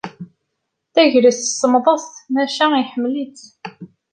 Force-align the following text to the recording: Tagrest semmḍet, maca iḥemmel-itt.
Tagrest 0.93 1.55
semmḍet, 1.59 2.07
maca 2.33 2.65
iḥemmel-itt. 2.81 3.41